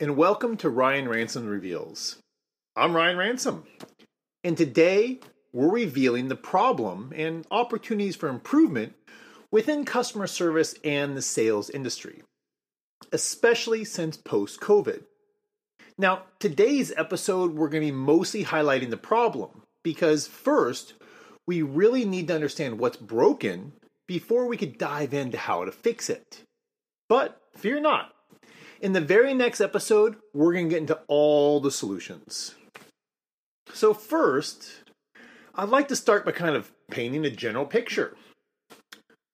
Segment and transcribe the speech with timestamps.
[0.00, 2.18] and welcome to Ryan Ransom Reveals.
[2.76, 3.64] I'm Ryan Ransom,
[4.44, 5.18] and today
[5.52, 8.94] we're revealing the problem and opportunities for improvement
[9.50, 12.22] within customer service and the sales industry,
[13.12, 15.02] especially since post COVID.
[15.96, 20.94] Now, today's episode, we're going to be mostly highlighting the problem because first,
[21.44, 23.72] we really need to understand what's broken
[24.06, 26.44] before we could dive into how to fix it.
[27.08, 28.12] But fear not.
[28.80, 32.54] In the very next episode, we're going to get into all the solutions.
[33.72, 34.82] So, first,
[35.56, 38.16] I'd like to start by kind of painting a general picture.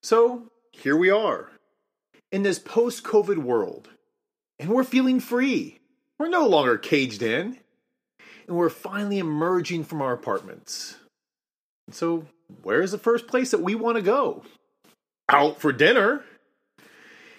[0.03, 1.51] So, here we are
[2.33, 3.91] in this post COVID world,
[4.59, 5.79] and we're feeling free.
[6.19, 7.59] We're no longer caged in,
[8.49, 10.97] and we're finally emerging from our apartments.
[11.91, 12.25] So,
[12.63, 14.43] where's the first place that we want to go?
[15.29, 16.25] Out for dinner.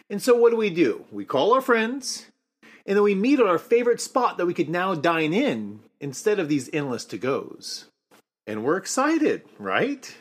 [0.09, 1.05] And so, what do we do?
[1.11, 2.27] We call our friends,
[2.85, 6.39] and then we meet at our favorite spot that we could now dine in instead
[6.39, 7.85] of these endless to goes.
[8.45, 10.15] And we're excited, right?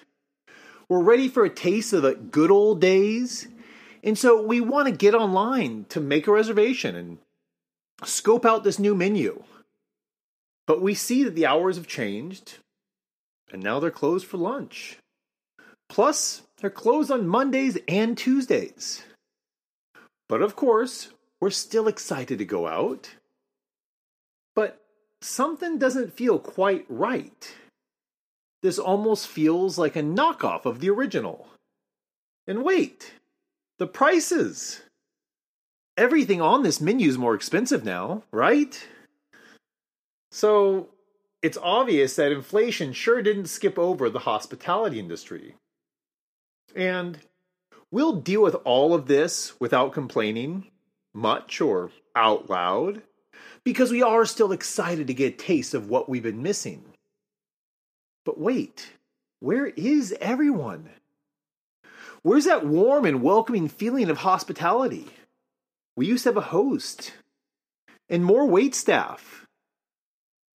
[0.88, 3.48] We're ready for a taste of the good old days.
[4.02, 7.18] And so we want to get online to make a reservation and
[8.04, 9.42] scope out this new menu.
[10.66, 12.58] But we see that the hours have changed,
[13.52, 14.98] and now they're closed for lunch.
[15.88, 19.04] Plus, they're closed on Mondays and Tuesdays.
[20.34, 23.08] But of course, we're still excited to go out.
[24.56, 24.84] But
[25.20, 27.54] something doesn't feel quite right.
[28.60, 31.46] This almost feels like a knockoff of the original.
[32.48, 33.12] And wait,
[33.78, 34.82] the prices!
[35.96, 38.88] Everything on this menu is more expensive now, right?
[40.32, 40.88] So,
[41.42, 45.54] it's obvious that inflation sure didn't skip over the hospitality industry.
[46.74, 47.20] And
[47.94, 50.66] we'll deal with all of this without complaining
[51.14, 53.00] much or out loud
[53.62, 56.84] because we are still excited to get a taste of what we've been missing.
[58.24, 58.90] But wait,
[59.38, 60.90] where is everyone?
[62.22, 65.06] Where's that warm and welcoming feeling of hospitality?
[65.94, 67.12] We used to have a host
[68.08, 69.46] and more wait staff.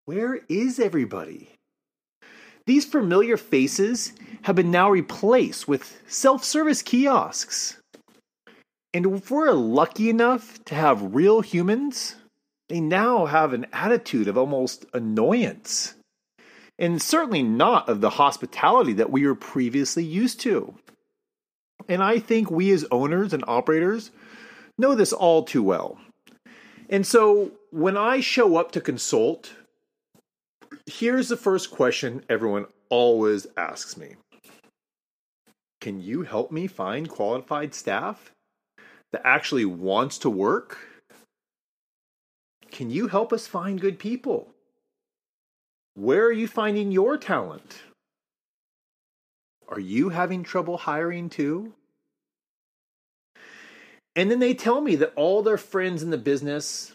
[0.04, 1.52] Where is everybody?
[2.70, 4.14] These familiar faces
[4.44, 7.82] have been now replaced with self service kiosks.
[8.94, 12.16] And if we're lucky enough to have real humans,
[12.68, 15.96] they now have an attitude of almost annoyance.
[16.78, 20.76] And certainly not of the hospitality that we were previously used to.
[21.88, 24.12] And I think we as owners and operators
[24.78, 25.98] know this all too well.
[26.88, 29.56] And so when I show up to consult,
[30.90, 34.16] here's the first question everyone always asks me
[35.82, 38.32] Can you help me find qualified staff
[39.12, 40.78] that actually wants to work?
[42.72, 44.50] Can you help us find good people?
[45.96, 47.82] Where are you finding your talent?
[49.68, 51.74] Are you having trouble hiring too?
[54.16, 56.94] And then they tell me that all their friends in the business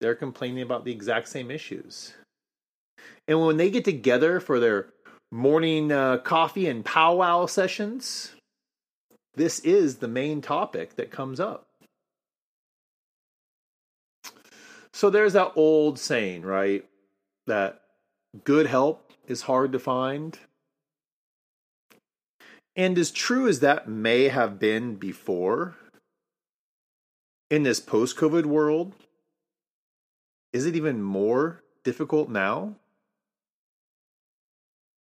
[0.00, 2.14] they're complaining about the exact same issues.
[3.28, 4.88] And when they get together for their
[5.30, 8.32] morning uh, coffee and powwow sessions,
[9.34, 11.66] this is the main topic that comes up.
[14.94, 16.84] So there's that old saying, right?
[17.46, 17.82] That
[18.44, 20.36] good help is hard to find.
[22.74, 25.76] And as true as that may have been before,
[27.50, 28.94] in this post COVID world,
[30.52, 32.74] is it even more difficult now?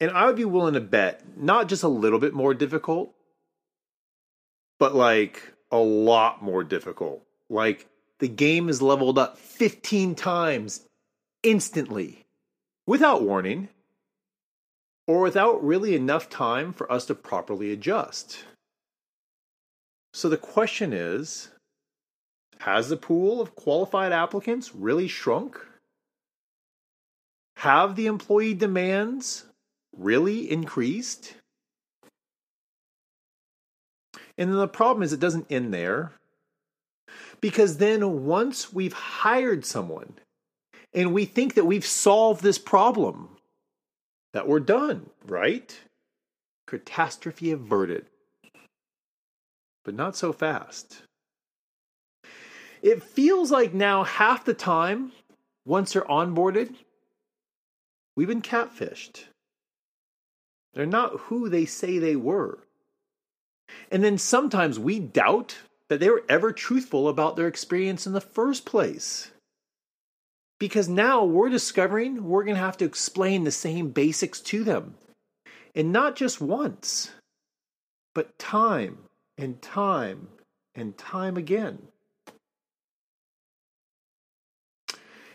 [0.03, 3.15] And I would be willing to bet not just a little bit more difficult,
[4.81, 7.23] but like a lot more difficult.
[7.49, 7.87] Like
[8.19, 10.81] the game is leveled up 15 times
[11.45, 12.25] instantly
[12.85, 13.69] without warning
[15.07, 18.45] or without really enough time for us to properly adjust.
[20.13, 21.49] So the question is
[22.59, 25.60] has the pool of qualified applicants really shrunk?
[27.59, 29.45] Have the employee demands
[29.97, 31.34] really increased?
[34.39, 36.12] And then the problem is it doesn't end there.
[37.41, 40.15] Because then once we've hired someone
[40.94, 43.36] and we think that we've solved this problem,
[44.33, 45.78] that we're done, right?
[46.66, 48.06] Catastrophe averted.
[49.84, 51.03] But not so fast.
[52.83, 55.12] It feels like now half the time,
[55.65, 56.74] once they're onboarded,
[58.16, 59.24] we've been catfished.
[60.74, 62.60] They're not who they say they were.
[63.91, 65.57] And then sometimes we doubt
[65.89, 69.30] that they were ever truthful about their experience in the first place.
[70.59, 74.95] Because now we're discovering we're going to have to explain the same basics to them.
[75.74, 77.10] And not just once,
[78.15, 78.98] but time
[79.36, 80.28] and time
[80.74, 81.78] and time again.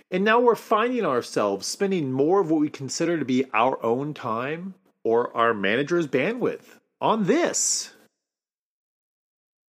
[0.10, 4.14] And now we're finding ourselves spending more of what we consider to be our own
[4.14, 4.74] time
[5.08, 6.66] or our manager's bandwidth
[7.00, 7.94] on this.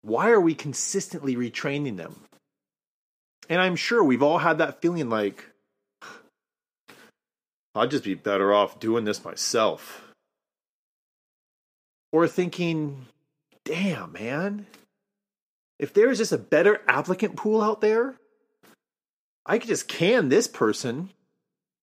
[0.02, 2.24] Why are we consistently retraining them?
[3.48, 5.44] And I'm sure we've all had that feeling like,
[7.72, 10.12] I'd just be better off doing this myself.
[12.10, 13.06] Or thinking,
[13.64, 14.66] damn, man,
[15.78, 18.16] if there's just a better applicant pool out there,
[19.46, 21.10] I could just can this person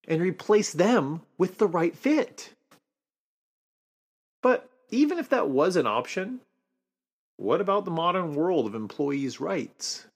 [0.06, 2.50] and replace them with the right fit.
[4.90, 6.40] Even if that was an option,
[7.36, 10.06] what about the modern world of employees' rights?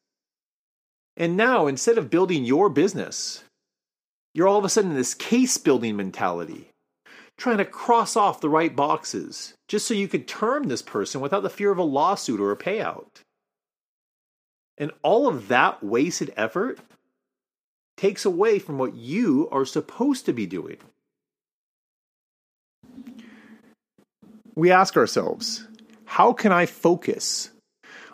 [1.16, 3.44] And now, instead of building your business,
[4.32, 6.70] you're all of a sudden in this case building mentality,
[7.36, 11.42] trying to cross off the right boxes just so you could term this person without
[11.42, 13.22] the fear of a lawsuit or a payout.
[14.78, 16.78] And all of that wasted effort
[17.96, 20.78] takes away from what you are supposed to be doing.
[24.60, 25.66] We ask ourselves,
[26.04, 27.50] how can I focus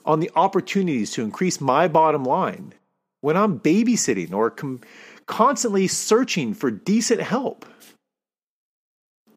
[0.04, 2.72] on the opportunities to increase my bottom line
[3.20, 4.81] when I'm babysitting or com-
[5.26, 7.66] constantly searching for decent help?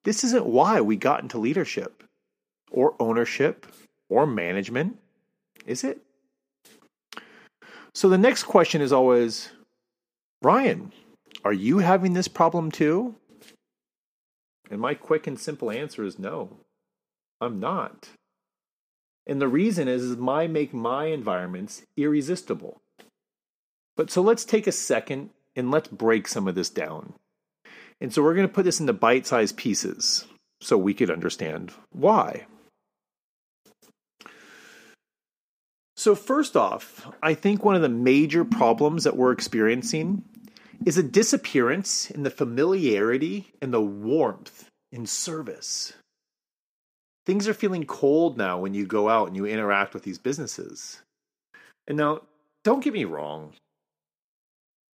[0.03, 2.03] This isn't why we got into leadership
[2.69, 3.65] or ownership
[4.07, 5.00] or management,
[5.65, 6.03] is it?
[7.95, 9.50] So the next question is always
[10.44, 10.94] Ryan,
[11.44, 13.15] are you having this problem too?
[14.69, 16.59] And my quick and simple answer is no,
[17.41, 18.09] I'm not.
[19.27, 22.81] And the reason is, is my make my environments irresistible.
[23.95, 27.13] But so let's take a second and let's break some of this down.
[28.01, 30.25] And so we're going to put this into bite sized pieces
[30.62, 32.45] so we could understand why.
[35.95, 40.24] So, first off, I think one of the major problems that we're experiencing
[40.85, 45.92] is a disappearance in the familiarity and the warmth in service.
[47.30, 51.04] Things are feeling cold now when you go out and you interact with these businesses.
[51.88, 52.22] And now,
[52.64, 53.54] don't get me wrong,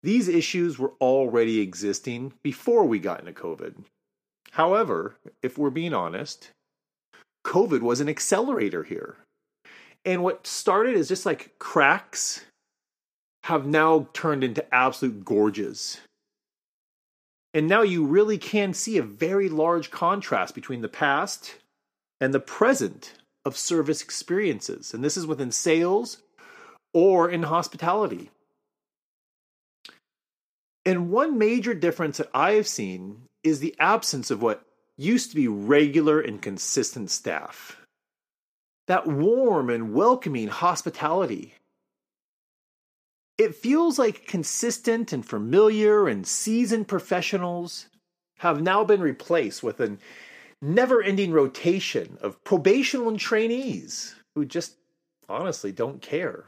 [0.02, 3.84] these issues were already existing before we got into COVID.
[4.50, 5.14] However,
[5.44, 6.50] if we're being honest,
[7.46, 9.18] COVID was an accelerator here.
[10.04, 12.44] And what started as just like cracks
[13.44, 16.00] have now turned into absolute gorges.
[17.54, 21.58] And now you really can see a very large contrast between the past
[22.20, 23.14] and the present
[23.44, 24.94] of service experiences.
[24.94, 26.22] And this is within sales
[26.92, 28.30] or in hospitality.
[30.86, 34.64] And one major difference that I have seen is the absence of what
[34.96, 37.76] used to be regular and consistent staff
[38.86, 41.54] that warm and welcoming hospitality.
[43.38, 47.86] It feels like consistent and familiar and seasoned professionals
[48.38, 49.96] have now been replaced with a
[50.64, 54.76] never ending rotation of probational and trainees who just
[55.28, 56.46] honestly don't care.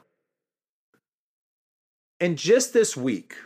[2.18, 3.36] And just this week,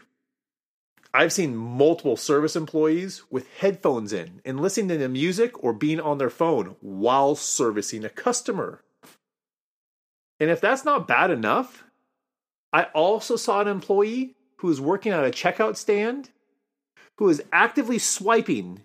[1.13, 6.19] I've seen multiple service employees with headphones in and listening to music or being on
[6.19, 8.81] their phone while servicing a customer.
[10.39, 11.85] And if that's not bad enough,
[12.73, 16.31] I also saw an employee who was working at a checkout stand
[17.17, 18.83] who was actively swiping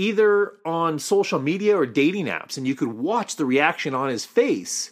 [0.00, 4.24] either on social media or dating apps, and you could watch the reaction on his
[4.24, 4.90] face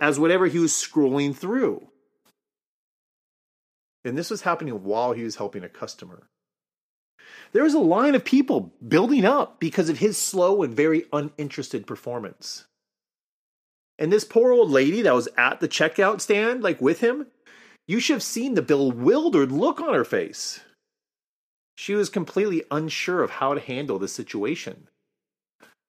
[0.00, 1.86] as whatever he was scrolling through.
[4.02, 6.28] And this was happening while he was helping a customer.
[7.52, 11.86] There was a line of people building up because of his slow and very uninterested
[11.86, 12.64] performance.
[13.98, 17.26] And this poor old lady that was at the checkout stand, like with him,
[17.86, 20.60] you should have seen the bewildered look on her face.
[21.76, 24.88] She was completely unsure of how to handle the situation.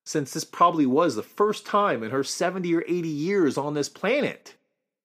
[0.05, 3.89] Since this probably was the first time in her 70 or 80 years on this
[3.89, 4.55] planet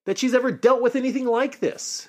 [0.04, 2.08] that she's ever dealt with anything like this.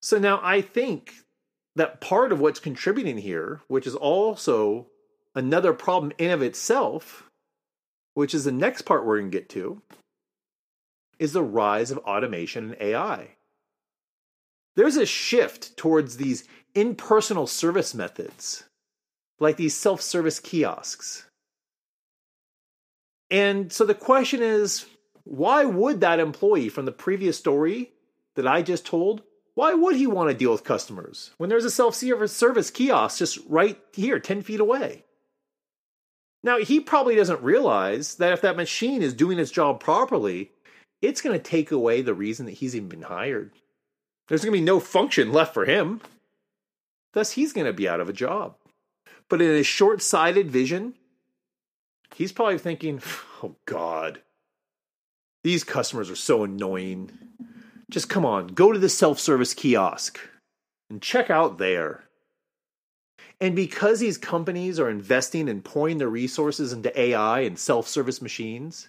[0.00, 1.14] So now I think
[1.76, 4.86] that part of what's contributing here, which is also
[5.34, 7.28] another problem in of itself,
[8.14, 9.82] which is the next part we're going to get to,
[11.18, 13.36] is the rise of automation and AI.
[14.76, 18.64] There's a shift towards these impersonal service methods,
[19.38, 21.26] like these self service kiosks.
[23.30, 24.86] And so the question is
[25.24, 27.92] why would that employee from the previous story
[28.34, 29.22] that I just told
[29.54, 33.38] why would he want to deal with customers when there's a self service kiosk just
[33.48, 35.04] right here, 10 feet away?
[36.42, 40.50] Now, he probably doesn't realize that if that machine is doing its job properly,
[41.00, 43.52] it's going to take away the reason that he's even been hired.
[44.32, 46.00] There's going to be no function left for him.
[47.12, 48.54] Thus, he's going to be out of a job.
[49.28, 50.94] But in his short sighted vision,
[52.14, 53.02] he's probably thinking,
[53.42, 54.22] oh, God,
[55.44, 57.10] these customers are so annoying.
[57.90, 60.18] Just come on, go to the self service kiosk
[60.88, 62.04] and check out there.
[63.38, 68.22] And because these companies are investing and pouring their resources into AI and self service
[68.22, 68.88] machines,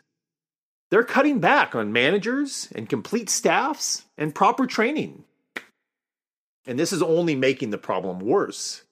[0.89, 5.25] they're cutting back on managers and complete staffs and proper training.
[6.65, 8.83] And this is only making the problem worse,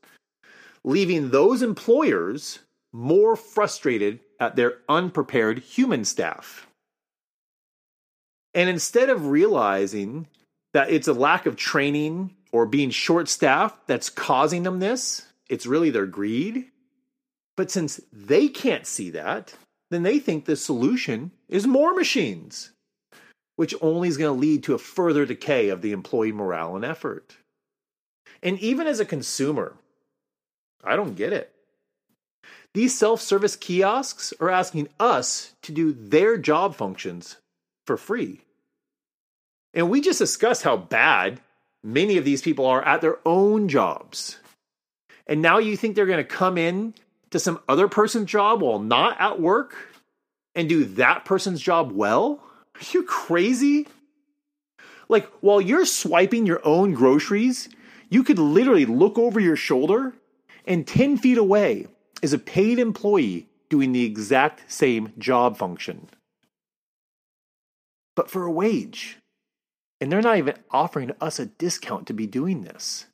[0.84, 2.60] leaving those employers
[2.92, 6.68] more frustrated at their unprepared human staff.
[8.54, 10.28] And instead of realizing
[10.74, 15.66] that it's a lack of training or being short staffed that's causing them this, it's
[15.66, 16.66] really their greed.
[17.56, 19.54] But since they can't see that,
[19.90, 22.72] then they think the solution is more machines,
[23.56, 26.86] which only is going to lead to a further decay of the employee morale and
[26.86, 27.38] effort.
[28.44, 29.76] And even as a consumer,
[30.84, 31.54] I don't get it.
[32.74, 37.38] These self service kiosks are asking us to do their job functions
[37.86, 38.42] for free.
[39.74, 41.42] And we just discussed how bad
[41.84, 44.38] many of these people are at their own jobs.
[45.28, 46.94] And now you think they're going to come in
[47.32, 49.76] to some other person's job while not at work
[50.56, 52.44] and do that person's job well?
[52.76, 53.88] Are you crazy?
[55.08, 57.70] Like, while you're swiping your own groceries,
[58.12, 60.14] you could literally look over your shoulder,
[60.68, 61.88] and 10 feet away
[62.22, 66.10] is a paid employee doing the exact same job function.
[68.16, 69.18] But for a wage.
[70.00, 73.06] And they're not even offering us a discount to be doing this.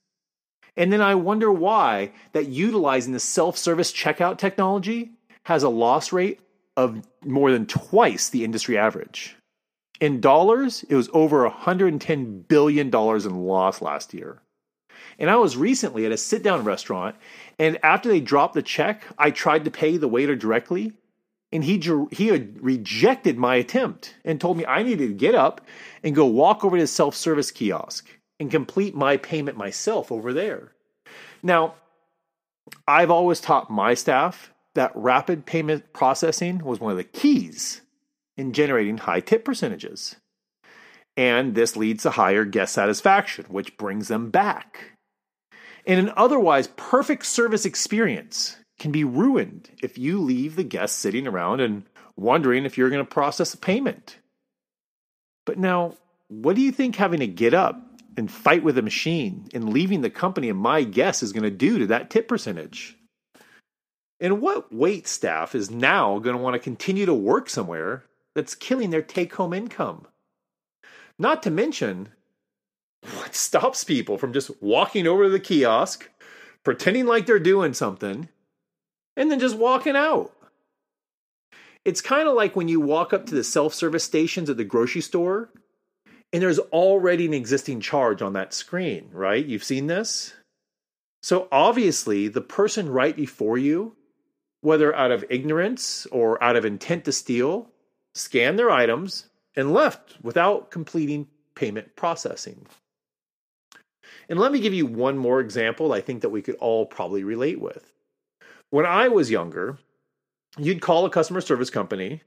[0.75, 5.11] And then I wonder why that utilizing the self service checkout technology
[5.43, 6.39] has a loss rate
[6.75, 9.35] of more than twice the industry average.
[9.99, 14.41] In dollars, it was over $110 billion in loss last year.
[15.19, 17.15] And I was recently at a sit down restaurant,
[17.57, 20.93] and after they dropped the check, I tried to pay the waiter directly,
[21.51, 21.81] and he,
[22.11, 25.61] he had rejected my attempt and told me I needed to get up
[26.03, 28.07] and go walk over to the self service kiosk
[28.39, 30.73] and complete my payment myself over there.
[31.41, 31.75] Now,
[32.87, 37.81] I've always taught my staff that rapid payment processing was one of the keys
[38.35, 40.17] in generating high tip percentages.
[41.15, 44.96] And this leads to higher guest satisfaction, which brings them back.
[45.87, 51.25] And an otherwise perfect service experience can be ruined if you leave the guest sitting
[51.25, 51.83] around and
[52.17, 54.17] wondering if you're going to process a payment.
[55.45, 55.95] But now,
[56.27, 57.81] what do you think having to get up
[58.17, 61.49] and fight with a machine and leaving the company and my guest is going to
[61.49, 62.97] do to that tip percentage?
[64.19, 68.03] And what wait staff is now going to want to continue to work somewhere
[68.35, 70.05] that's killing their take home income?
[71.17, 72.09] Not to mention,
[73.01, 76.09] what stops people from just walking over to the kiosk,
[76.63, 78.29] pretending like they're doing something,
[79.15, 80.33] and then just walking out?
[81.85, 84.65] It's kind of like when you walk up to the self service stations at the
[84.65, 85.49] grocery store
[86.33, 89.45] and there's already an existing charge on that screen, right?
[89.45, 90.33] You've seen this?
[91.23, 93.95] So obviously, the person right before you,
[94.61, 97.69] whether out of ignorance or out of intent to steal,
[98.13, 102.65] scanned their items and left without completing payment processing.
[104.29, 107.23] And let me give you one more example I think that we could all probably
[107.23, 107.91] relate with.
[108.69, 109.77] When I was younger,
[110.57, 112.21] you'd call a customer service company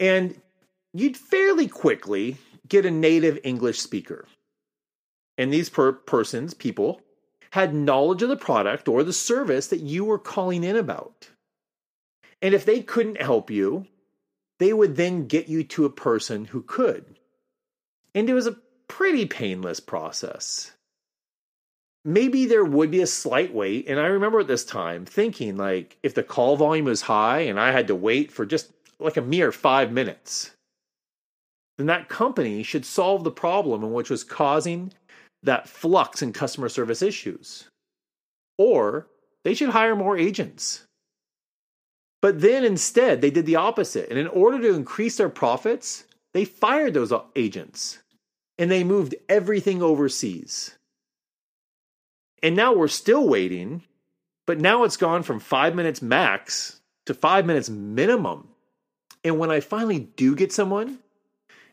[0.00, 0.40] and
[0.92, 2.36] you'd fairly quickly
[2.68, 4.26] get a native English speaker.
[5.38, 7.00] And these per- persons, people,
[7.50, 11.28] had knowledge of the product or the service that you were calling in about.
[12.42, 13.86] And if they couldn't help you,
[14.58, 17.04] they would then get you to a person who could.
[18.14, 18.56] And it was a
[18.88, 20.72] pretty painless process
[22.06, 23.88] maybe there would be a slight wait.
[23.88, 27.58] And I remember at this time thinking, like, if the call volume was high and
[27.58, 30.52] I had to wait for just like a mere five minutes,
[31.76, 34.92] then that company should solve the problem in which was causing
[35.42, 37.64] that flux in customer service issues.
[38.56, 39.08] Or
[39.44, 40.84] they should hire more agents.
[42.22, 44.08] But then instead, they did the opposite.
[44.08, 47.98] And in order to increase their profits, they fired those agents
[48.58, 50.75] and they moved everything overseas.
[52.42, 53.82] And now we're still waiting,
[54.46, 58.48] but now it's gone from five minutes max to five minutes minimum.
[59.24, 60.98] And when I finally do get someone,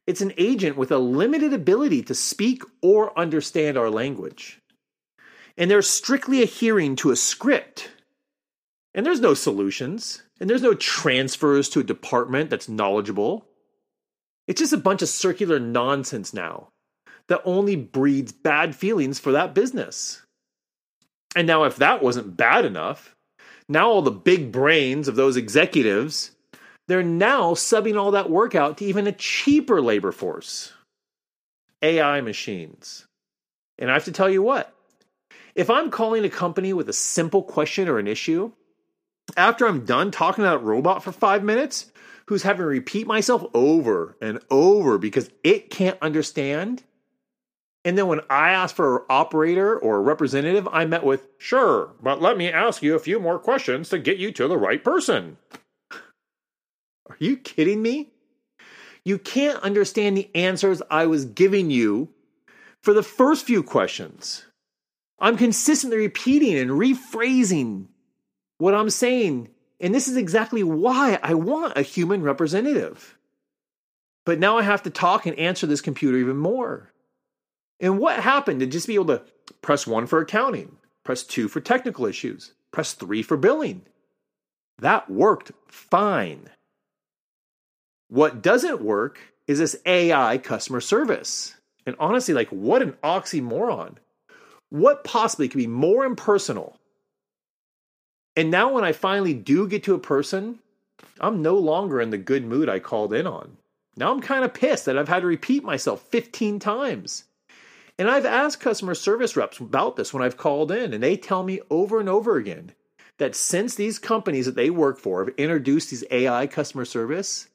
[0.06, 4.60] It's an agent with a limited ability to speak or understand our language.
[5.58, 7.90] And they're strictly adhering to a script.
[8.94, 13.46] And there's no solutions, and there's no transfers to a department that's knowledgeable.
[14.48, 16.70] It's just a bunch of circular nonsense now
[17.28, 20.23] that only breeds bad feelings for that business.
[21.36, 23.16] And now, if that wasn't bad enough,
[23.68, 26.32] now all the big brains of those executives
[26.88, 30.74] they're now subbing all that work out to even a cheaper labor force
[31.82, 33.06] AI machines.
[33.80, 34.74] And I have to tell you what,
[35.56, 38.52] if I'm calling a company with a simple question or an issue,
[39.38, 41.92] after I'm done talking to that robot for five minutes,
[42.28, 46.84] who's having to repeat myself over and over because it can't understand.
[47.86, 51.92] And then when I asked for an operator or a representative, I met with, sure,
[52.02, 54.82] but let me ask you a few more questions to get you to the right
[54.84, 55.38] person.
[55.92, 58.12] Are you kidding me?
[59.04, 62.10] You can't understand the answers I was giving you
[62.82, 64.46] for the first few questions.
[65.20, 67.88] I'm consistently repeating and rephrasing
[68.60, 69.50] what I'm saying.
[69.82, 73.18] And this is exactly why I want a human representative.
[74.26, 76.93] But now I have to talk and answer this computer even more.
[77.80, 79.22] And what happened to just be able to
[79.62, 83.84] press one for accounting, press two for technical issues, press three for billing?
[84.80, 86.50] That worked fine.
[88.10, 91.56] What doesn't work is this AI customer service.
[91.86, 93.96] And honestly, like, what an oxymoron.
[94.70, 96.78] What possibly could be more impersonal?
[98.36, 100.60] And now, when I finally do get to a person,
[101.20, 103.58] I'm no longer in the good mood I called in on.
[103.96, 107.26] Now I'm kind of pissed that I've had to repeat myself 15 times.
[108.00, 111.44] And I've asked customer service reps about this when I've called in, and they tell
[111.44, 112.72] me over and over again
[113.20, 117.48] that since these companies that they work for have introduced these AI customer service,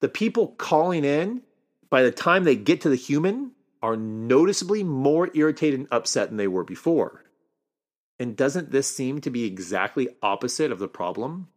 [0.00, 1.42] the people calling in,
[1.90, 3.52] by the time they get to the human,
[3.82, 7.24] are noticeably more irritated and upset than they were before.
[8.18, 11.48] And doesn't this seem to be exactly opposite of the problem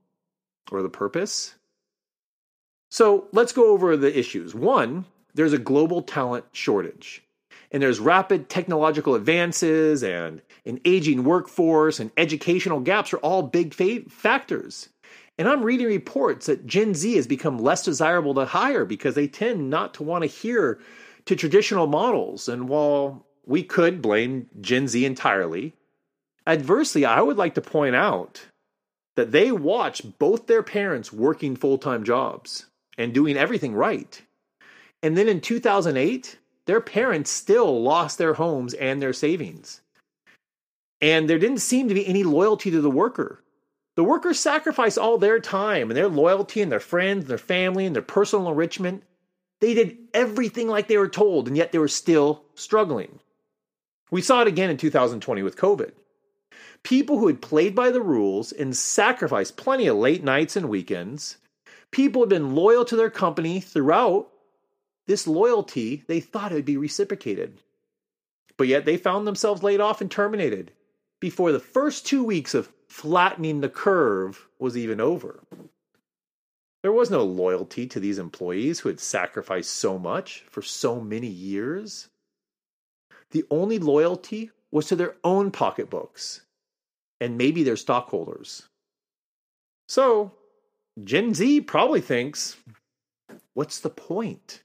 [0.71, 1.55] or the purpose?
[2.89, 4.53] So let's go over the issues.
[4.53, 7.23] One, there's a global talent shortage.
[7.71, 13.73] And there's rapid technological advances and an aging workforce and educational gaps are all big
[14.09, 14.89] factors.
[15.37, 19.27] And I'm reading reports that Gen Z has become less desirable to hire because they
[19.27, 20.79] tend not to want to hear
[21.25, 22.49] to traditional models.
[22.49, 25.73] And while we could blame Gen Z entirely,
[26.45, 28.45] adversely, I would like to point out
[29.15, 34.21] that they watch both their parents working full time jobs and doing everything right.
[35.01, 39.81] And then in 2008, their parents still lost their homes and their savings.
[41.01, 43.43] And there didn't seem to be any loyalty to the worker.
[43.95, 47.85] The workers sacrificed all their time and their loyalty and their friends, and their family,
[47.85, 49.03] and their personal enrichment.
[49.59, 53.19] They did everything like they were told, and yet they were still struggling.
[54.09, 55.91] We saw it again in 2020 with COVID.
[56.83, 61.37] People who had played by the rules and sacrificed plenty of late nights and weekends,
[61.91, 64.30] people who had been loyal to their company throughout
[65.07, 67.59] this loyalty, they thought would be reciprocated.
[68.57, 70.71] But yet they found themselves laid off and terminated
[71.19, 75.43] before the first two weeks of flattening the curve was even over.
[76.81, 81.27] There was no loyalty to these employees who had sacrificed so much for so many
[81.27, 82.09] years.
[83.31, 86.41] The only loyalty was to their own pocketbooks
[87.19, 88.67] and maybe their stockholders.
[89.87, 90.33] So,
[91.03, 92.57] Gen Z probably thinks,
[93.53, 94.63] what's the point?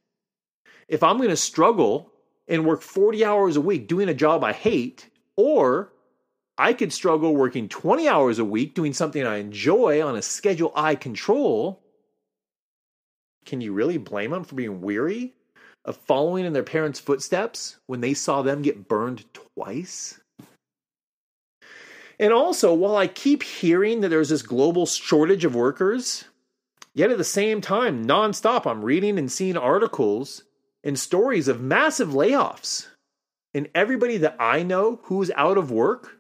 [0.89, 2.13] If I'm going to struggle
[2.49, 5.93] and work 40 hours a week doing a job I hate, or
[6.59, 10.73] I could struggle working 20 hours a week doing something I enjoy on a schedule
[10.75, 11.83] I control.
[13.45, 15.35] Can you really blame them for being weary
[15.85, 20.21] of following in their parents' footsteps when they saw them get burned twice?
[22.19, 26.25] And also, while I keep hearing that there's this global shortage of workers,
[26.95, 30.43] yet at the same time, nonstop, I'm reading and seeing articles
[30.87, 32.87] and stories of massive layoffs.
[33.53, 36.17] And everybody that I know who's out of work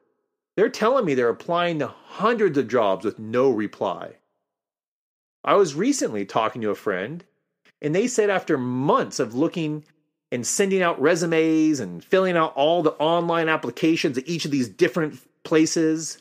[0.56, 4.14] they're telling me they're applying to hundreds of jobs with no reply.
[5.44, 7.24] I was recently talking to a friend,
[7.80, 9.84] and they said after months of looking
[10.32, 14.68] and sending out resumes and filling out all the online applications at each of these
[14.68, 16.18] different places,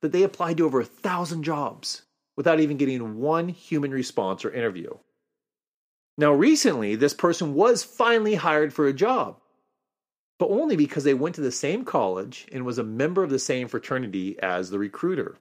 [0.00, 2.02] that they applied to over a thousand jobs
[2.36, 4.90] without even getting one human response or interview.
[6.18, 9.36] Now, recently, this person was finally hired for a job
[10.38, 13.38] but only because they went to the same college and was a member of the
[13.38, 15.36] same fraternity as the recruiter.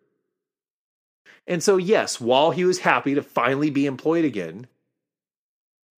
[1.48, 4.68] And so, yes, while he was happy to finally be employed again,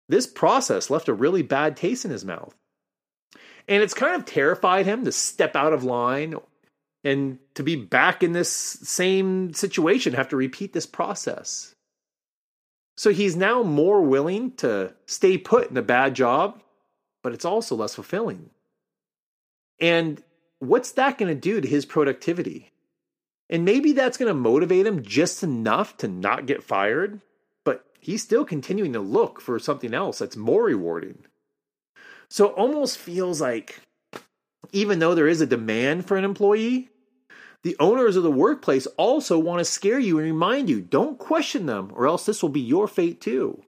[0.08, 2.54] this process left a really bad taste in his mouth.
[3.68, 6.34] And it's kind of terrified him to step out of line
[7.04, 11.74] and to be back in this same situation, have to repeat this process.
[12.98, 16.60] So he's now more willing to stay put in a bad job,
[17.22, 18.50] but it's also less fulfilling.
[19.80, 20.20] And
[20.58, 22.72] what's that going to do to his productivity?
[23.48, 27.20] And maybe that's going to motivate him just enough to not get fired,
[27.64, 31.24] but he's still continuing to look for something else that's more rewarding.
[32.28, 33.80] So it almost feels like
[34.72, 36.88] even though there is a demand for an employee,
[37.64, 41.66] the owners of the workplace also want to scare you and remind you don't question
[41.66, 43.62] them, or else this will be your fate too.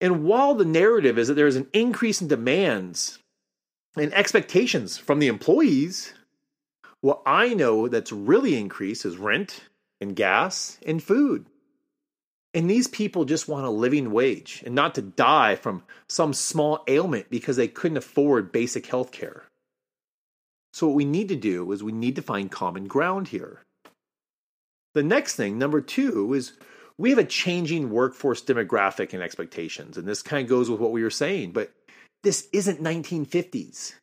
[0.00, 3.18] And while the narrative is that there is an increase in demands
[3.96, 6.12] and expectations from the employees,
[7.00, 9.62] what I know that's really increased is rent
[10.00, 11.46] and gas and food.
[12.52, 16.84] And these people just want a living wage and not to die from some small
[16.88, 19.45] ailment because they couldn't afford basic health care.
[20.76, 23.62] So, what we need to do is we need to find common ground here.
[24.92, 26.52] The next thing, number two, is
[26.98, 29.96] we have a changing workforce demographic and expectations.
[29.96, 31.72] And this kind of goes with what we were saying, but
[32.24, 33.94] this isn't 1950s.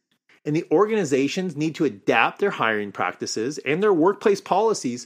[0.46, 5.06] And the organizations need to adapt their hiring practices and their workplace policies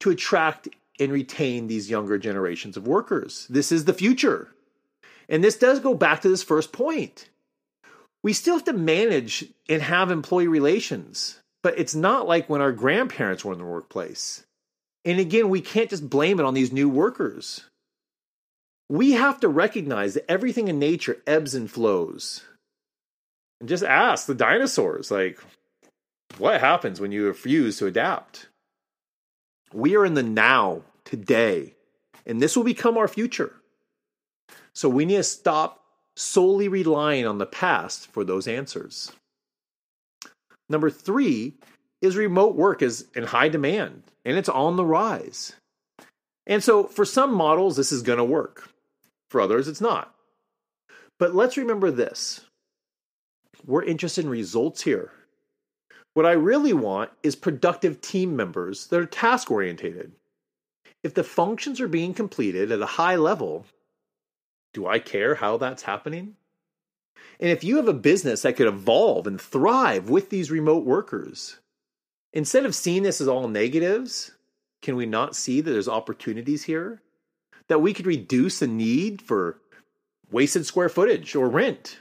[0.00, 0.66] to attract
[0.98, 3.46] and retain these younger generations of workers.
[3.50, 4.48] This is the future.
[5.28, 7.28] And this does go back to this first point.
[8.22, 12.72] We still have to manage and have employee relations, but it's not like when our
[12.72, 14.44] grandparents were in the workplace.
[15.04, 17.64] And again, we can't just blame it on these new workers.
[18.88, 22.44] We have to recognize that everything in nature ebbs and flows.
[23.58, 25.40] And just ask the dinosaurs, like,
[26.38, 28.48] what happens when you refuse to adapt?
[29.72, 31.74] We are in the now, today,
[32.26, 33.54] and this will become our future.
[34.74, 35.81] So we need to stop
[36.16, 39.12] solely relying on the past for those answers.
[40.68, 41.54] Number three
[42.00, 45.54] is remote work is in high demand and it's on the rise.
[46.46, 48.68] And so for some models, this is going to work.
[49.30, 50.14] For others, it's not.
[51.18, 52.40] But let's remember this
[53.64, 55.12] we're interested in results here.
[56.14, 60.12] What I really want is productive team members that are task oriented.
[61.02, 63.64] If the functions are being completed at a high level,
[64.72, 66.36] do I care how that's happening?
[67.40, 71.58] And if you have a business that could evolve and thrive with these remote workers,
[72.32, 74.32] instead of seeing this as all negatives,
[74.80, 77.02] can we not see that there's opportunities here?
[77.68, 79.58] That we could reduce the need for
[80.30, 81.98] wasted square footage or rent.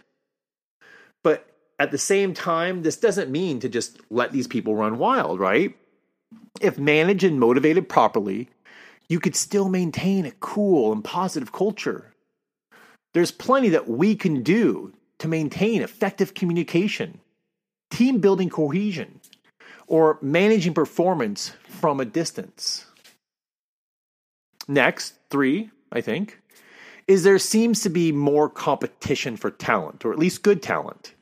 [1.23, 1.47] But
[1.79, 5.75] at the same time, this doesn't mean to just let these people run wild, right?
[6.59, 8.49] If managed and motivated properly,
[9.09, 12.10] you could still maintain a cool and positive culture.
[13.13, 17.19] There's plenty that we can do to maintain effective communication,
[17.89, 19.19] team building cohesion,
[19.87, 22.85] or managing performance from a distance.
[24.67, 26.39] Next, three, I think,
[27.07, 31.13] is there seems to be more competition for talent, or at least good talent.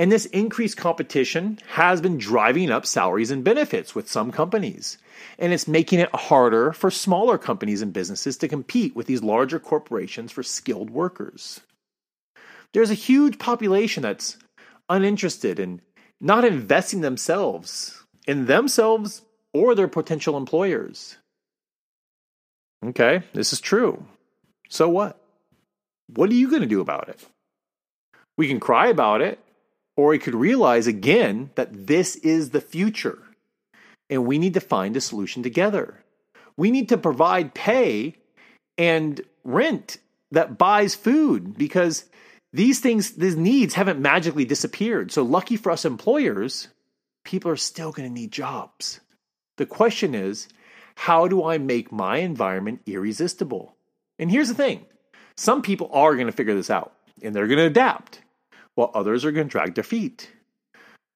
[0.00, 4.96] And this increased competition has been driving up salaries and benefits with some companies.
[5.38, 9.58] And it's making it harder for smaller companies and businesses to compete with these larger
[9.58, 11.60] corporations for skilled workers.
[12.72, 14.38] There's a huge population that's
[14.88, 15.82] uninterested in
[16.18, 19.20] not investing themselves in themselves
[19.52, 21.18] or their potential employers.
[22.82, 24.06] Okay, this is true.
[24.70, 25.22] So what?
[26.06, 27.22] What are you going to do about it?
[28.38, 29.38] We can cry about it
[30.00, 33.18] or he could realize again that this is the future
[34.08, 36.02] and we need to find a solution together.
[36.56, 38.16] We need to provide pay
[38.78, 39.98] and rent
[40.30, 42.06] that buys food because
[42.54, 45.12] these things, these needs haven't magically disappeared.
[45.12, 46.68] So, lucky for us employers,
[47.26, 49.00] people are still going to need jobs.
[49.58, 50.48] The question is,
[50.94, 53.76] how do I make my environment irresistible?
[54.18, 54.86] And here's the thing
[55.36, 58.22] some people are going to figure this out and they're going to adapt
[58.74, 60.30] while others are going to drag their feet.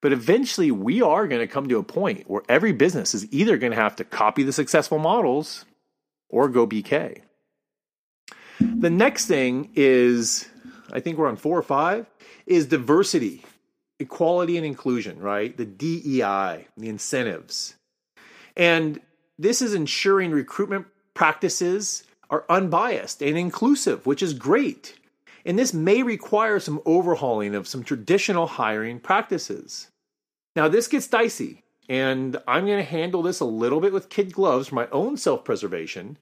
[0.03, 3.57] But eventually, we are going to come to a point where every business is either
[3.57, 5.65] going to have to copy the successful models
[6.29, 7.23] or go BK.
[8.61, 10.47] The next thing is,
[10.93, 12.07] I think we're on four or five,
[12.47, 13.45] is diversity,
[13.99, 15.57] equality, and inclusion, right?
[15.57, 17.75] The DEI, the incentives.
[18.57, 19.01] And
[19.39, 24.99] this is ensuring recruitment practices are unbiased and inclusive, which is great
[25.45, 29.91] and this may require some overhauling of some traditional hiring practices.
[30.57, 34.33] Now, this gets dicey, and I'm going to handle this a little bit with kid
[34.33, 36.19] gloves for my own self preservation,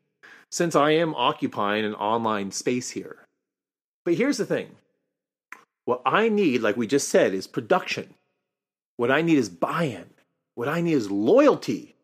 [0.50, 3.26] since I am occupying an online space here.
[4.04, 4.76] But here's the thing
[5.84, 8.14] what I need, like we just said, is production.
[8.96, 10.10] What I need is buy in.
[10.54, 11.96] What I need is loyalty.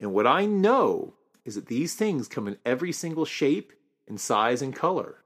[0.00, 3.72] And what I know is that these things come in every single shape
[4.06, 5.21] and size and color.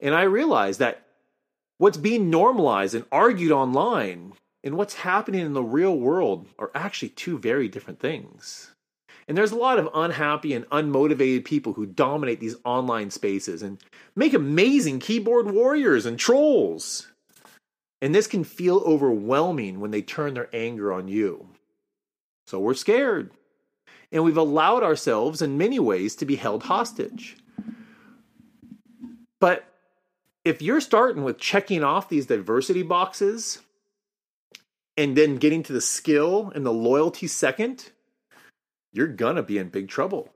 [0.00, 1.06] And I realize that
[1.78, 7.10] what's being normalized and argued online and what's happening in the real world are actually
[7.10, 8.70] two very different things.
[9.26, 13.78] And there's a lot of unhappy and unmotivated people who dominate these online spaces and
[14.14, 17.08] make amazing keyboard warriors and trolls.
[18.02, 21.48] And this can feel overwhelming when they turn their anger on you.
[22.46, 23.30] So we're scared.
[24.12, 27.36] And we've allowed ourselves, in many ways, to be held hostage.
[29.40, 29.64] But
[30.44, 33.60] if you're starting with checking off these diversity boxes
[34.96, 37.90] and then getting to the skill and the loyalty second,
[38.92, 40.30] you're gonna be in big trouble.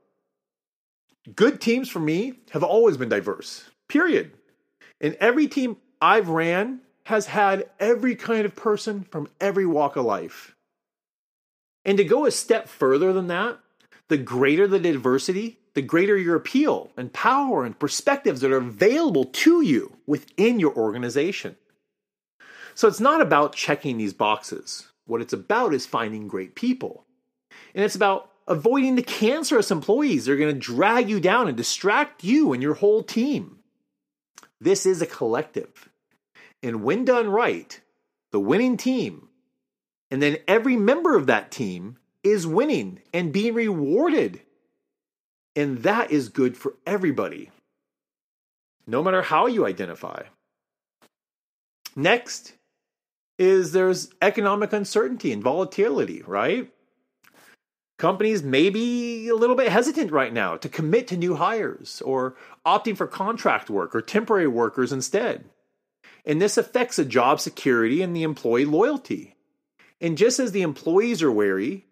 [1.35, 4.31] Good teams for me have always been diverse, period.
[4.99, 10.05] And every team I've ran has had every kind of person from every walk of
[10.05, 10.55] life.
[11.85, 13.59] And to go a step further than that,
[14.09, 19.25] the greater the diversity, the greater your appeal and power and perspectives that are available
[19.25, 21.55] to you within your organization.
[22.75, 24.87] So it's not about checking these boxes.
[25.05, 27.05] What it's about is finding great people.
[27.75, 31.57] And it's about avoiding the cancerous employees that are going to drag you down and
[31.57, 33.59] distract you and your whole team.
[34.59, 35.89] This is a collective.
[36.61, 37.79] And when done right,
[38.31, 39.29] the winning team,
[40.11, 44.41] and then every member of that team is winning and being rewarded.
[45.59, 47.51] And that is good for everybody,
[48.87, 50.23] no matter how you identify.
[51.95, 52.53] Next
[53.37, 56.71] is there's economic uncertainty and volatility, right?
[57.99, 62.35] companies may be a little bit hesitant right now to commit to new hires or
[62.65, 65.45] opting for contract work or temporary workers instead.
[66.25, 69.35] And this affects the job security and the employee loyalty.
[70.01, 71.85] And just as the employees are wary,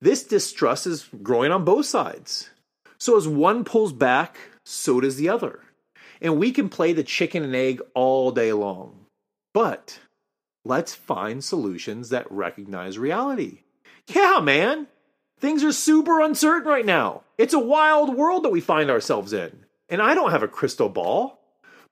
[0.00, 2.48] this distrust is growing on both sides.
[3.00, 5.60] So as one pulls back, so does the other.
[6.20, 9.06] And we can play the chicken and egg all day long.
[9.54, 10.00] But
[10.64, 13.60] let's find solutions that recognize reality.
[14.06, 14.86] Yeah, man,
[15.40, 17.22] Things are super uncertain right now.
[17.38, 19.64] It's a wild world that we find ourselves in.
[19.88, 21.40] And I don't have a crystal ball.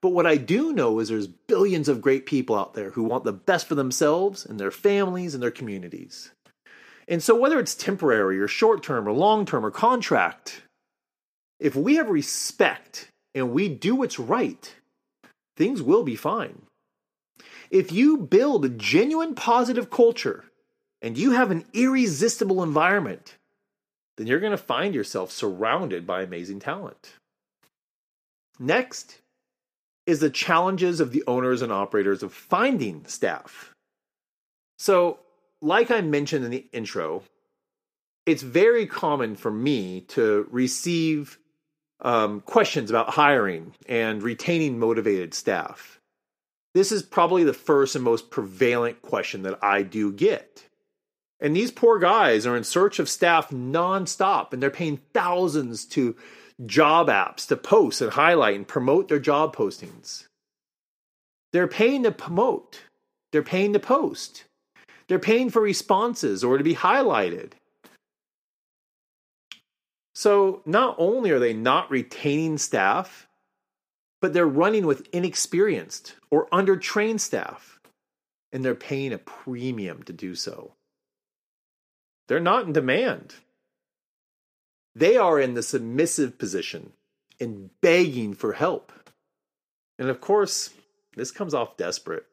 [0.02, 3.24] But what I do know is there's billions of great people out there who want
[3.24, 6.30] the best for themselves and their families and their communities.
[7.08, 10.62] And so, whether it's temporary or short term or long term or contract,
[11.58, 14.74] if we have respect and we do what's right,
[15.56, 16.62] things will be fine.
[17.70, 20.44] If you build a genuine positive culture
[21.02, 23.36] and you have an irresistible environment,
[24.16, 27.14] then you're going to find yourself surrounded by amazing talent.
[28.58, 29.20] Next
[30.06, 33.74] is the challenges of the owners and operators of finding staff.
[34.78, 35.18] So,
[35.60, 37.22] like I mentioned in the intro,
[38.26, 41.38] it's very common for me to receive
[42.00, 46.00] um, questions about hiring and retaining motivated staff.
[46.74, 50.64] This is probably the first and most prevalent question that I do get.
[51.40, 56.16] And these poor guys are in search of staff nonstop, and they're paying thousands to
[56.66, 60.26] job apps to post and highlight and promote their job postings.
[61.52, 62.82] They're paying to promote,
[63.32, 64.44] they're paying to post,
[65.06, 67.52] they're paying for responses or to be highlighted.
[70.18, 73.28] So, not only are they not retaining staff,
[74.20, 77.78] but they're running with inexperienced or undertrained staff,
[78.50, 80.72] and they're paying a premium to do so.
[82.26, 83.36] They're not in demand.
[84.96, 86.94] They are in the submissive position
[87.38, 88.92] and begging for help.
[90.00, 90.70] And of course,
[91.14, 92.26] this comes off desperate.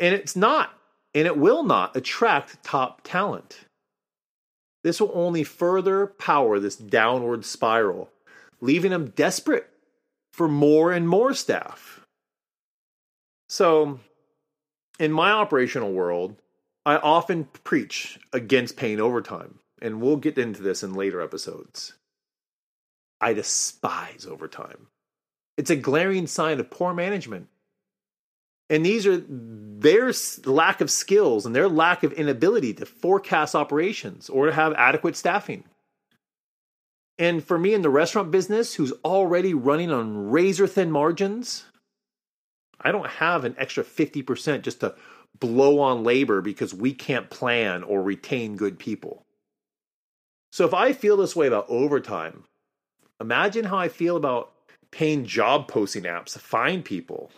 [0.00, 0.74] And it's not,
[1.14, 3.66] and it will not attract top talent.
[4.82, 8.10] This will only further power this downward spiral,
[8.60, 9.68] leaving them desperate
[10.32, 12.00] for more and more staff.
[13.48, 14.00] So,
[14.98, 16.36] in my operational world,
[16.86, 21.94] I often preach against paying overtime, and we'll get into this in later episodes.
[23.20, 24.86] I despise overtime.
[25.58, 27.48] It's a glaring sign of poor management.
[28.70, 30.12] And these are their
[30.46, 35.16] lack of skills and their lack of inability to forecast operations or to have adequate
[35.16, 35.64] staffing.
[37.18, 41.64] And for me in the restaurant business, who's already running on razor thin margins,
[42.80, 44.94] I don't have an extra 50% just to
[45.38, 49.26] blow on labor because we can't plan or retain good people.
[50.52, 52.44] So if I feel this way about overtime,
[53.20, 54.52] imagine how I feel about
[54.90, 57.30] paying job posting apps to find people.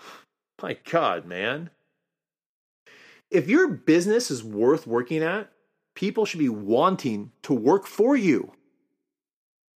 [0.62, 1.70] My God, man.
[3.31, 5.51] If your business is worth working at,
[5.94, 8.53] people should be wanting to work for you.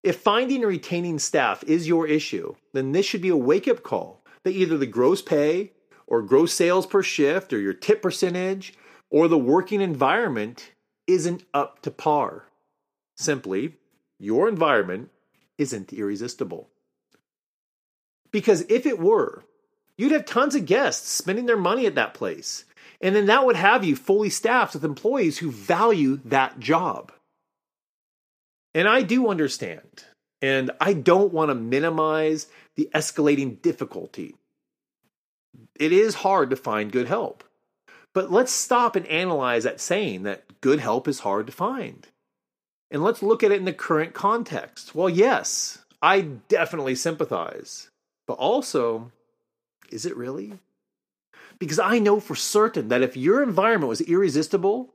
[0.05, 3.83] If finding and retaining staff is your issue, then this should be a wake up
[3.83, 5.72] call that either the gross pay
[6.07, 8.75] or gross sales per shift or your tip percentage
[9.11, 10.72] or the working environment
[11.09, 12.44] isn't up to par.
[13.16, 13.75] Simply,
[14.18, 15.11] your environment
[15.59, 16.68] isn't irresistible.
[18.31, 19.44] Because if it were,
[19.98, 22.64] you'd have tons of guests spending their money at that place.
[23.00, 27.12] And then that would have you fully staffed with employees who value that job.
[28.74, 30.04] And I do understand,
[30.42, 34.35] and I don't want to minimize the escalating difficulty.
[35.78, 37.42] It is hard to find good help.
[38.14, 42.06] But let's stop and analyze that saying that good help is hard to find.
[42.90, 44.94] And let's look at it in the current context.
[44.94, 47.90] Well, yes, I definitely sympathize.
[48.26, 49.12] But also,
[49.90, 50.59] is it really?
[51.59, 54.94] Because I know for certain that if your environment was irresistible,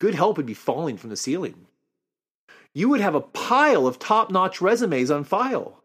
[0.00, 1.66] good help would be falling from the ceiling.
[2.74, 5.82] You would have a pile of top notch resumes on file.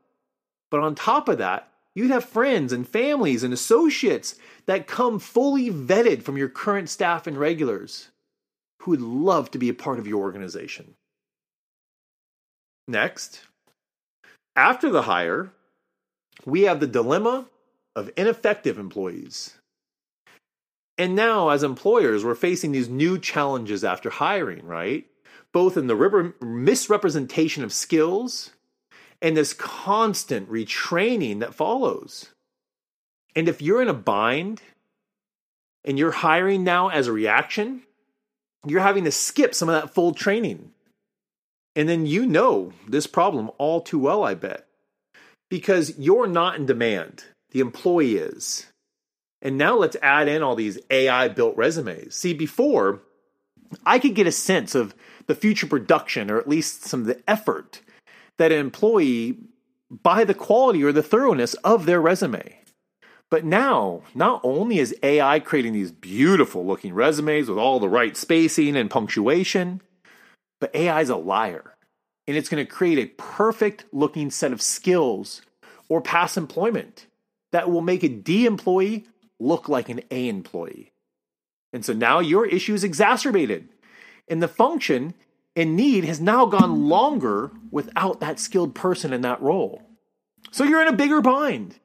[0.69, 5.69] But on top of that, you'd have friends and families and associates that come fully
[5.69, 8.10] vetted from your current staff and regulars
[8.82, 10.96] who would love to be a part of your organization.
[12.88, 13.41] Next,
[14.56, 15.52] after the hire,
[16.46, 17.46] we have the dilemma
[17.95, 19.56] of ineffective employees.
[20.97, 25.06] And now, as employers, we're facing these new challenges after hiring, right?
[25.51, 28.51] Both in the misrepresentation of skills
[29.21, 32.29] and this constant retraining that follows.
[33.36, 34.62] And if you're in a bind
[35.84, 37.84] and you're hiring now as a reaction,
[38.65, 40.71] you're having to skip some of that full training.
[41.75, 44.67] And then you know this problem all too well, I bet,
[45.49, 47.23] because you're not in demand.
[47.54, 48.68] The employee is.
[49.42, 52.16] And now let's add in all these AI built resumes.
[52.16, 53.02] See, before,
[53.86, 54.96] I could get a sense of
[55.28, 57.82] the future production or at least some of the effort
[58.38, 59.38] that an employee
[59.89, 62.58] by the quality or the thoroughness of their resume.
[63.30, 68.16] But now, not only is AI creating these beautiful looking resumes with all the right
[68.16, 69.82] spacing and punctuation,
[70.60, 71.76] but AI is a liar.
[72.28, 75.42] And it's going to create a perfect looking set of skills
[75.89, 77.08] or past employment
[77.54, 79.06] that will make a D employee
[79.39, 80.92] look like an A employee.
[81.72, 83.70] And so now your issue is exacerbated.
[84.28, 85.13] And the function
[85.56, 89.84] and need has now gone longer without that skilled person in that role.
[90.52, 91.76] So you're in a bigger bind.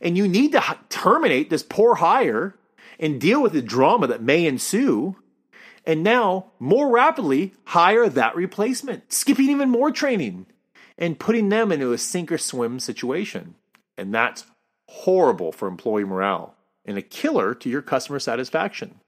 [0.00, 2.56] And you need to terminate this poor hire
[2.98, 5.16] and deal with the drama that may ensue.
[5.84, 10.46] And now, more rapidly, hire that replacement, skipping even more training
[10.98, 13.54] and putting them into a sink or swim situation.
[13.96, 14.44] And that's
[14.88, 19.00] horrible for employee morale and a killer to your customer satisfaction.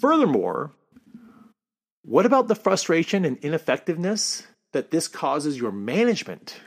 [0.00, 0.72] Furthermore,
[2.02, 6.60] what about the frustration and ineffectiveness that this causes your management?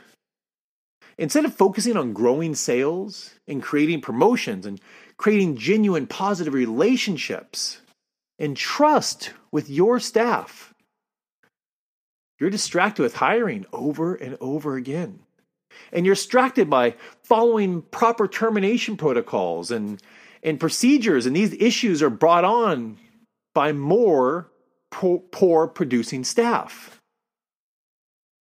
[1.18, 4.80] Instead of focusing on growing sales and creating promotions and
[5.16, 7.80] creating genuine positive relationships
[8.38, 10.72] and trust with your staff,
[12.38, 15.20] you're distracted with hiring over and over again
[15.92, 20.00] and you're distracted by following proper termination protocols and,
[20.42, 22.96] and procedures, and these issues are brought on
[23.54, 24.50] by more
[24.90, 27.00] poor, poor producing staff.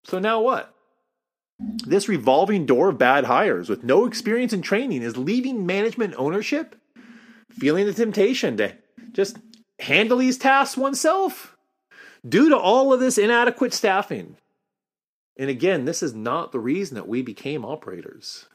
[0.04, 0.74] So now what?
[1.58, 6.76] This revolving door of bad hires with no experience and training is leaving management ownership
[7.50, 8.74] feeling the temptation to
[9.12, 9.38] just
[9.80, 11.56] handle these tasks oneself
[12.26, 14.36] due to all of this inadequate staffing.
[15.38, 18.46] And again, this is not the reason that we became operators.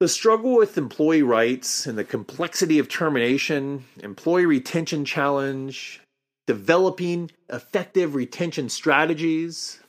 [0.00, 6.00] The struggle with employee rights and the complexity of termination, employee retention challenge,
[6.46, 9.80] developing effective retention strategies,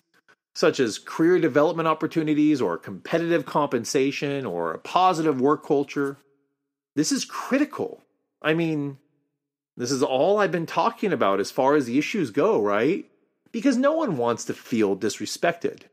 [0.56, 6.18] such as career development opportunities or competitive compensation or a positive work culture.
[6.96, 8.02] This is critical.
[8.42, 8.98] I mean,
[9.76, 13.06] this is all I've been talking about as far as the issues go, right?
[13.56, 15.84] Because no one wants to feel disrespected.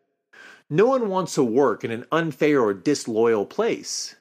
[0.68, 4.16] No one wants to work in an unfair or disloyal place.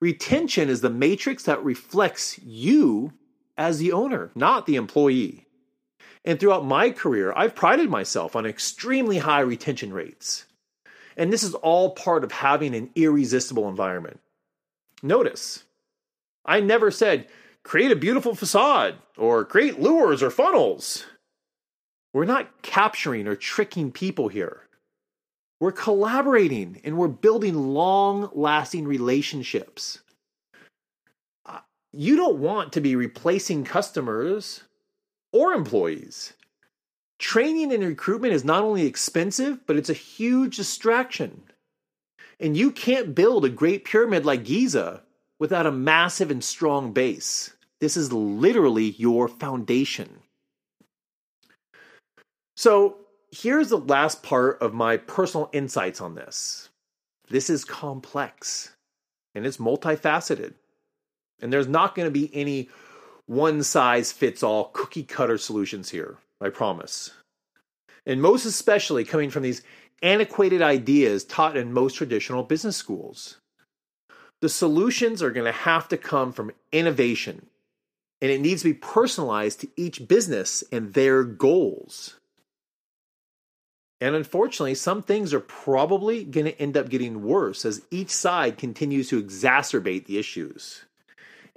[0.00, 3.14] Retention is the matrix that reflects you
[3.56, 5.46] as the owner, not the employee.
[6.26, 10.44] And throughout my career, I've prided myself on extremely high retention rates.
[11.16, 14.20] And this is all part of having an irresistible environment.
[15.02, 15.64] Notice,
[16.44, 17.28] I never said,
[17.62, 21.06] create a beautiful facade or create lures or funnels.
[22.12, 24.62] We're not capturing or tricking people here.
[25.60, 30.00] We're collaborating and we're building long lasting relationships.
[31.44, 31.58] Uh,
[31.92, 34.62] you don't want to be replacing customers
[35.32, 36.32] or employees.
[37.18, 41.42] Training and recruitment is not only expensive, but it's a huge distraction.
[42.38, 45.02] And you can't build a great pyramid like Giza
[45.40, 47.52] without a massive and strong base.
[47.80, 50.20] This is literally your foundation.
[52.58, 52.96] So,
[53.30, 56.70] here's the last part of my personal insights on this.
[57.30, 58.74] This is complex
[59.32, 60.54] and it's multifaceted.
[61.40, 62.68] And there's not going to be any
[63.26, 67.12] one size fits all cookie cutter solutions here, I promise.
[68.04, 69.62] And most especially coming from these
[70.02, 73.36] antiquated ideas taught in most traditional business schools.
[74.40, 77.46] The solutions are going to have to come from innovation,
[78.20, 82.17] and it needs to be personalized to each business and their goals.
[84.00, 88.56] And unfortunately, some things are probably going to end up getting worse as each side
[88.56, 90.84] continues to exacerbate the issues.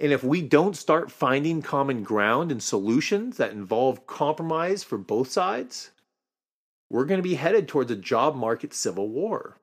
[0.00, 5.30] And if we don't start finding common ground and solutions that involve compromise for both
[5.30, 5.92] sides,
[6.90, 9.56] we're going to be headed towards a job market civil war.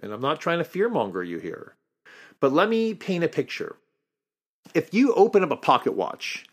[0.00, 1.76] And I'm not trying to fearmonger you here,
[2.40, 3.76] but let me paint a picture.
[4.74, 6.44] If you open up a pocket watch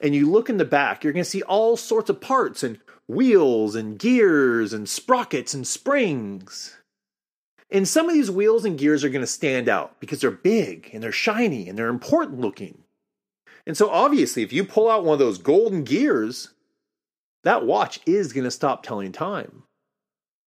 [0.00, 2.78] and you look in the back, you're going to see all sorts of parts and
[3.08, 6.76] wheels and gears and sprockets and springs.
[7.70, 10.90] And some of these wheels and gears are going to stand out because they're big
[10.92, 12.84] and they're shiny and they're important looking.
[13.66, 16.50] And so, obviously, if you pull out one of those golden gears,
[17.44, 19.62] that watch is going to stop telling time.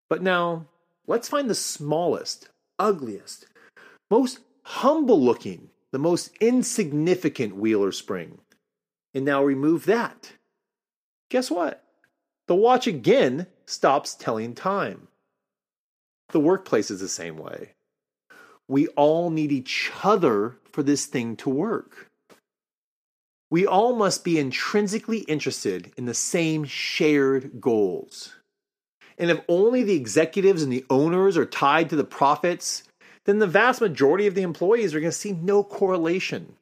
[0.09, 0.67] But now,
[1.07, 2.49] let's find the smallest,
[2.79, 3.47] ugliest,
[4.11, 8.39] most humble looking, the most insignificant wheel or spring.
[9.13, 10.33] And now remove that.
[11.29, 11.83] Guess what?
[12.47, 15.07] The watch again stops telling time.
[16.29, 17.73] The workplace is the same way.
[18.67, 22.09] We all need each other for this thing to work.
[23.49, 28.33] We all must be intrinsically interested in the same shared goals.
[29.17, 32.83] And if only the executives and the owners are tied to the profits,
[33.25, 36.55] then the vast majority of the employees are going to see no correlation.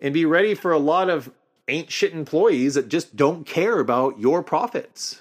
[0.00, 1.30] And be ready for a lot of
[1.68, 5.20] ain't shit employees that just don't care about your profits.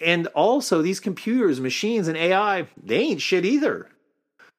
[0.00, 3.88] And also, these computers, machines, and AI, they ain't shit either.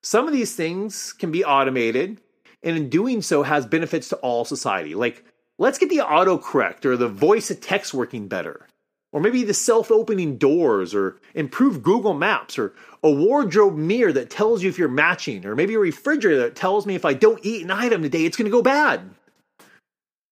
[0.02, 2.22] Some of these things can be automated,
[2.62, 4.96] and in doing so, has benefits to all society.
[4.96, 5.26] Like,
[5.58, 8.68] let's get the autocorrect or the voice of text working better.
[9.12, 12.74] Or maybe the self opening doors, or improve Google Maps, or
[13.04, 16.86] a wardrobe mirror that tells you if you're matching, or maybe a refrigerator that tells
[16.86, 19.10] me if I don't eat an item today, it's gonna go bad.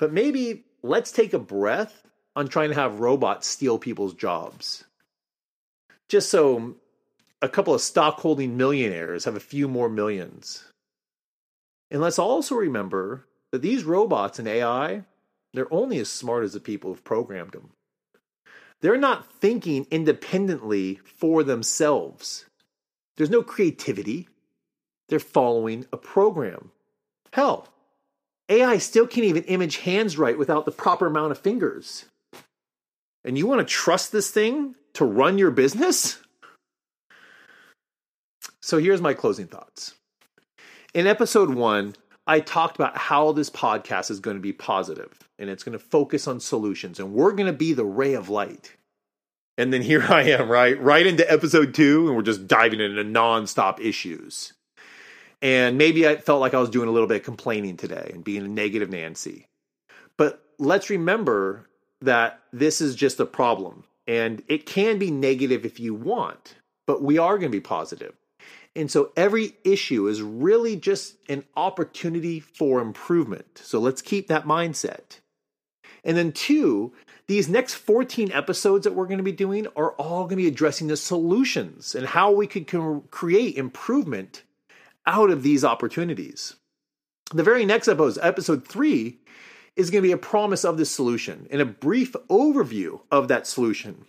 [0.01, 4.83] But maybe let's take a breath on trying to have robots steal people's jobs.
[6.09, 6.77] Just so
[7.39, 10.63] a couple of stockholding millionaires have a few more millions.
[11.91, 15.03] And let's also remember that these robots and AI,
[15.53, 17.69] they're only as smart as the people who've programmed them.
[18.81, 22.45] They're not thinking independently for themselves.
[23.17, 24.29] There's no creativity.
[25.09, 26.71] They're following a program.
[27.33, 27.67] Hell,
[28.51, 32.05] AI still can't even image hands right without the proper amount of fingers.
[33.23, 36.19] And you want to trust this thing to run your business?
[38.61, 39.93] So here's my closing thoughts.
[40.93, 41.95] In episode one,
[42.27, 45.83] I talked about how this podcast is going to be positive and it's going to
[45.83, 48.75] focus on solutions and we're going to be the ray of light.
[49.57, 50.79] And then here I am, right?
[50.81, 54.53] Right into episode two, and we're just diving into nonstop issues.
[55.41, 58.23] And maybe I felt like I was doing a little bit of complaining today and
[58.23, 59.47] being a negative Nancy.
[60.17, 61.67] But let's remember
[62.01, 63.85] that this is just a problem.
[64.07, 68.13] And it can be negative if you want, but we are going to be positive.
[68.75, 73.61] And so every issue is really just an opportunity for improvement.
[73.63, 75.19] So let's keep that mindset.
[76.03, 76.93] And then, two,
[77.27, 80.47] these next 14 episodes that we're going to be doing are all going to be
[80.47, 82.65] addressing the solutions and how we could
[83.11, 84.43] create improvement
[85.05, 86.55] out of these opportunities.
[87.33, 89.19] The very next episode, episode three,
[89.75, 93.47] is going to be a promise of this solution and a brief overview of that
[93.47, 94.05] solution,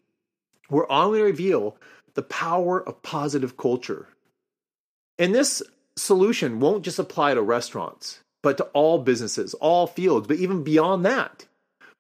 [0.69, 1.77] where I'm going to reveal
[2.15, 4.09] the power of positive culture.
[5.19, 5.63] And this
[5.97, 11.07] solution won't just apply to restaurants, but to all businesses, all fields, but even beyond
[11.07, 11.47] that.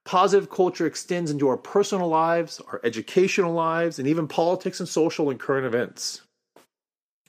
[0.04, 5.30] Positive culture extends into our personal lives, our educational lives, and even politics and social
[5.30, 6.22] and current events.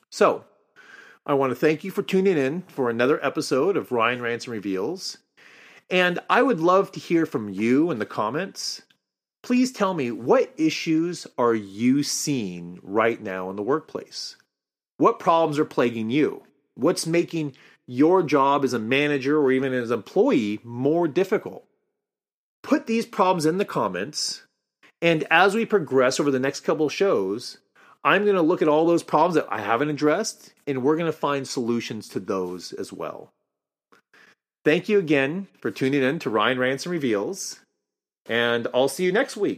[0.09, 0.45] So,
[1.25, 5.19] I want to thank you for tuning in for another episode of Ryan Ransom Reveals.
[5.89, 8.81] And I would love to hear from you in the comments.
[9.43, 14.37] please tell me what issues are you seeing right now in the workplace?
[14.97, 16.43] What problems are plaguing you?
[16.75, 17.55] What's making
[17.85, 21.65] your job as a manager or even as an employee more difficult?
[22.63, 24.43] Put these problems in the comments,
[25.01, 27.57] and as we progress over the next couple shows,
[28.03, 31.11] I'm going to look at all those problems that I haven't addressed, and we're going
[31.11, 33.29] to find solutions to those as well.
[34.65, 37.59] Thank you again for tuning in to Ryan Ransom Reveals,
[38.25, 39.51] and I'll see you next week.